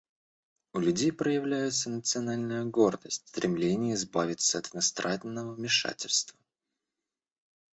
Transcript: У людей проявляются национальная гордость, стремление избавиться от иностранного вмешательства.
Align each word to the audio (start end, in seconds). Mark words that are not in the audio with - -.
У 0.73 0.79
людей 0.79 1.11
проявляются 1.11 1.91
национальная 1.91 2.65
гордость, 2.65 3.27
стремление 3.27 3.93
избавиться 3.93 4.57
от 4.57 4.73
иностранного 4.73 5.53
вмешательства. 5.53 6.39